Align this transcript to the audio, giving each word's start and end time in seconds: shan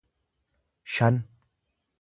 shan 0.95 1.15